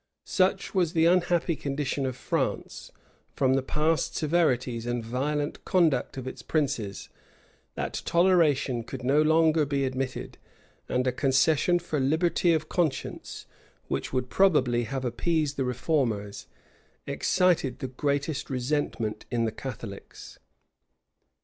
Such 0.25 0.73
was 0.73 0.93
the 0.93 1.05
unhappy 1.05 1.55
condition 1.55 2.07
of 2.07 2.15
France, 2.15 2.91
from 3.35 3.53
the 3.53 3.61
past 3.61 4.15
severities 4.15 4.87
and 4.87 5.05
violent 5.05 5.63
conduct 5.63 6.17
of 6.17 6.27
its 6.27 6.41
princes, 6.41 7.09
that 7.75 8.01
toleration 8.03 8.83
could 8.83 9.03
no 9.03 9.21
longer 9.21 9.63
be 9.63 9.85
admitted; 9.85 10.39
and 10.89 11.05
a 11.05 11.11
concession 11.11 11.77
for 11.77 11.99
liberty 11.99 12.51
of 12.51 12.67
conscience, 12.67 13.45
which 13.89 14.11
would 14.11 14.31
probably 14.31 14.85
have 14.85 15.05
appeased 15.05 15.55
the 15.55 15.65
reformers, 15.65 16.47
excited 17.05 17.77
the 17.77 17.87
greatest 17.87 18.49
resentment 18.49 19.27
in 19.29 19.45
the 19.45 19.51
Catholics. 19.51 20.39